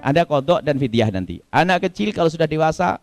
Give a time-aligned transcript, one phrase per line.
[0.00, 1.44] ada kodok dan fidyah nanti.
[1.52, 2.98] Anak kecil kalau sudah dewasa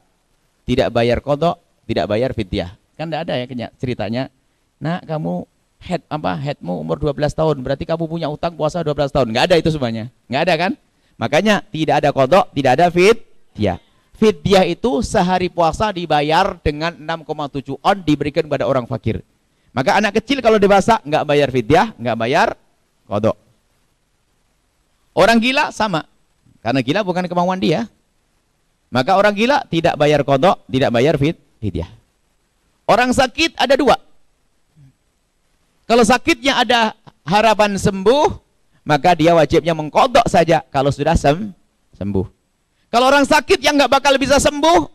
[0.67, 1.57] tidak bayar kodok,
[1.87, 2.75] tidak bayar fidyah.
[2.97, 4.23] Kan tidak ada ya ceritanya.
[4.77, 5.45] Nak kamu
[5.81, 9.27] head apa headmu umur 12 tahun, berarti kamu punya utang puasa 12 tahun.
[9.31, 10.09] Nggak ada itu semuanya.
[10.27, 10.71] Nggak ada kan?
[11.17, 13.77] Makanya tidak ada kodok, tidak ada fidyah.
[14.17, 19.21] Fidyah itu sehari puasa dibayar dengan 6,7 on diberikan kepada orang fakir.
[19.77, 22.47] Maka anak kecil kalau dewasa nggak bayar fidyah, nggak bayar
[23.05, 23.37] kodok.
[25.13, 26.05] Orang gila sama.
[26.67, 27.87] Karena gila bukan kemauan dia.
[28.91, 31.87] Maka orang gila tidak bayar kodok, tidak bayar fid, fidyah.
[32.83, 33.95] Orang sakit ada dua.
[35.87, 36.91] Kalau sakitnya ada
[37.23, 38.35] harapan sembuh,
[38.83, 41.55] maka dia wajibnya mengkodok saja kalau sudah sem
[41.95, 42.27] sembuh.
[42.91, 44.91] Kalau orang sakit yang nggak bakal bisa sembuh,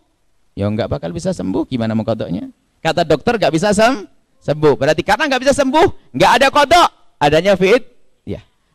[0.53, 2.53] ya nggak bakal bisa sembuh, gimana mengkodoknya?
[2.85, 4.05] Kata dokter nggak bisa sem
[4.45, 4.77] sembuh.
[4.77, 7.92] Berarti karena nggak bisa sembuh, nggak ada kodok, adanya fit.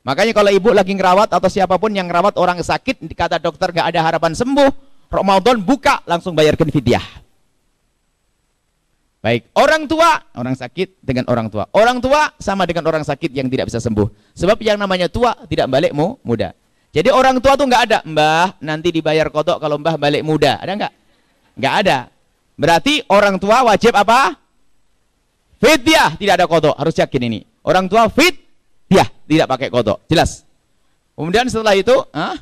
[0.08, 0.16] Ya.
[0.16, 3.92] Makanya kalau ibu lagi ngerawat atau siapa pun yang ngerawat orang sakit, kata dokter nggak
[3.92, 4.72] ada harapan sembuh,
[5.12, 7.04] Ramadan buka langsung bayarkan fidyah.
[9.20, 11.68] Baik, orang tua, orang sakit dengan orang tua.
[11.76, 14.32] Orang tua sama dengan orang sakit yang tidak bisa sembuh.
[14.32, 16.56] Sebab yang namanya tua tidak balik mu, muda.
[16.96, 20.56] Jadi orang tua tuh nggak ada, mbah nanti dibayar kodok kalau mbah balik muda.
[20.64, 20.94] Ada nggak?
[21.60, 21.98] Nggak ada.
[22.56, 24.40] Berarti orang tua wajib apa?
[25.60, 26.80] Fidyah, tidak ada kodok.
[26.80, 27.44] Harus yakin ini.
[27.68, 28.47] Orang tua fit,
[28.88, 30.04] dia tidak pakai kodok.
[30.08, 30.48] Jelas.
[31.14, 32.40] Kemudian setelah itu, ah,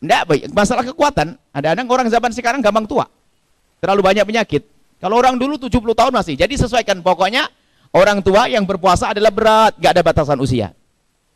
[0.00, 0.42] enggak, baik.
[0.56, 1.36] masalah kekuatan.
[1.52, 3.04] Ada anak orang zaman sekarang gampang tua.
[3.80, 4.62] Terlalu banyak penyakit.
[4.96, 6.34] Kalau orang dulu 70 tahun masih.
[6.40, 7.04] Jadi sesuaikan.
[7.04, 7.52] Pokoknya
[7.92, 9.76] orang tua yang berpuasa adalah berat.
[9.76, 10.72] Gak ada batasan usia.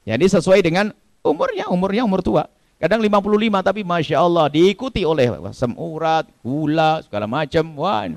[0.08, 0.88] Jadi sesuai dengan
[1.20, 1.68] umurnya.
[1.68, 2.48] Umurnya umur tua.
[2.80, 7.76] Kadang 55 tapi Masya Allah diikuti oleh asam urat, gula, segala macam.
[7.76, 8.08] Wah.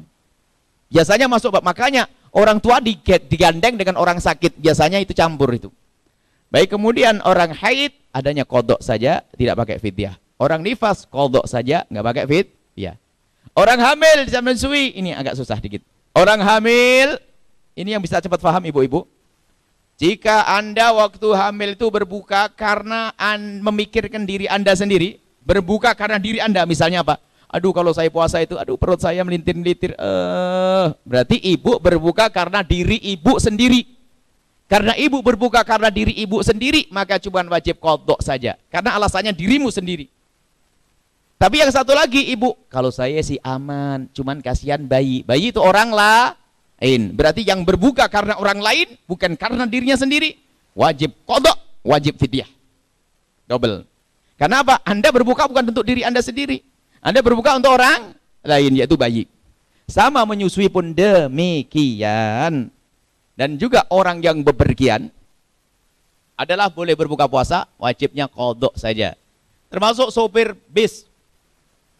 [0.87, 1.59] Biasanya masuk.
[1.59, 4.57] Makanya orang tua digandeng dengan orang sakit.
[4.57, 5.69] Biasanya itu campur itu.
[6.53, 10.13] Baik kemudian orang haid adanya kodok saja tidak pakai fidyah.
[10.37, 12.47] Orang nifas kodok saja nggak pakai fit.
[12.77, 12.97] Ya.
[13.53, 15.81] Orang hamil zaman sui ini agak susah dikit.
[16.13, 17.17] Orang hamil
[17.73, 19.05] ini yang bisa cepat paham ibu-ibu.
[19.97, 26.41] Jika anda waktu hamil itu berbuka karena an memikirkan diri anda sendiri, berbuka karena diri
[26.41, 27.21] anda, misalnya apa?
[27.53, 29.93] Aduh kalau saya puasa itu, aduh perut saya melintir-melintir.
[29.93, 33.85] Eh, berarti ibu berbuka karena diri ibu sendiri.
[34.65, 38.57] Karena ibu berbuka karena diri ibu sendiri, maka cuma wajib kodok saja.
[38.73, 40.09] Karena alasannya dirimu sendiri.
[41.37, 45.21] Tapi yang satu lagi ibu, kalau saya sih aman, cuman kasihan bayi.
[45.21, 47.13] Bayi itu orang lain.
[47.13, 50.41] Berarti yang berbuka karena orang lain, bukan karena dirinya sendiri.
[50.73, 52.49] Wajib kodok, wajib fidyah.
[53.45, 53.85] Double.
[54.41, 54.81] Karena apa?
[54.81, 56.72] Anda berbuka bukan untuk diri Anda sendiri.
[57.03, 58.15] Anda berbuka untuk orang
[58.47, 59.27] lain, yaitu bayi.
[59.91, 62.71] Sama menyusui pun demikian.
[63.35, 65.11] Dan juga orang yang bepergian
[66.39, 69.19] adalah boleh berbuka puasa, wajibnya kodok saja.
[69.67, 71.03] Termasuk sopir bis.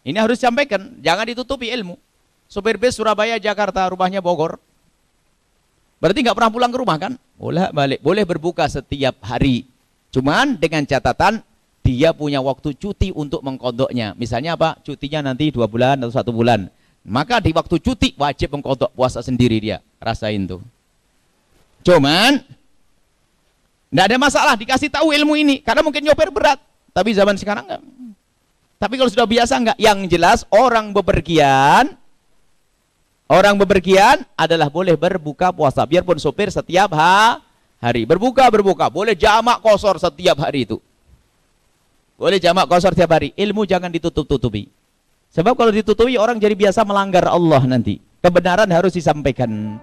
[0.08, 2.00] Ini harus disampaikan, jangan ditutupi ilmu.
[2.48, 4.62] Sopir bis Surabaya, Jakarta, rumahnya Bogor.
[6.00, 7.14] Berarti nggak pernah pulang ke rumah kan?
[7.40, 9.68] Boleh balik, boleh berbuka setiap hari.
[10.14, 11.42] Cuman dengan catatan
[11.84, 14.16] dia punya waktu cuti untuk mengkodoknya.
[14.16, 14.80] Misalnya apa?
[14.82, 16.72] Cutinya nanti dua bulan atau satu bulan.
[17.04, 19.84] Maka di waktu cuti wajib mengkodok puasa sendiri dia.
[20.00, 20.64] Rasain tuh.
[21.84, 22.40] Cuman
[23.92, 26.58] tidak ada masalah dikasih tahu ilmu ini karena mungkin nyopir berat,
[26.96, 27.84] tapi zaman sekarang enggak.
[28.80, 31.92] Tapi kalau sudah biasa enggak, yang jelas orang bepergian
[33.28, 37.44] orang bepergian adalah boleh berbuka puasa biarpun sopir setiap ha
[37.84, 38.08] hari.
[38.08, 40.80] Berbuka berbuka, boleh jamak kosor setiap hari itu.
[42.14, 43.34] Boleh jamak kosor setiap hari.
[43.34, 44.70] Ilmu jangan ditutup-tutupi.
[45.34, 47.98] Sebab kalau ditutupi orang jadi biasa melanggar Allah nanti.
[48.22, 49.82] Kebenaran harus disampaikan.